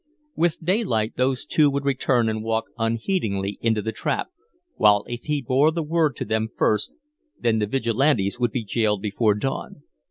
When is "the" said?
3.83-3.91, 5.69-5.83, 7.59-7.67